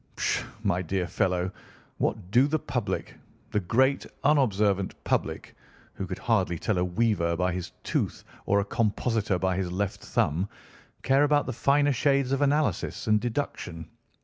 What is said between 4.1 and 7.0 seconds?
unobservant public, who could hardly tell a